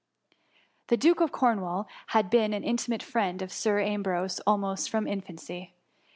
The 0.87 0.97
Duke 0.97 1.21
of 1.21 1.31
Cornwall 1.31 1.87
had 2.07 2.31
been 2.31 2.49
the 2.49 2.57
inti 2.61 2.89
mate 2.89 3.03
friend 3.03 3.39
of 3.39 3.53
Sir 3.53 3.79
Ambrose 3.81 4.39
almost 4.47 4.89
from 4.89 5.05
infancy. 5.07 5.75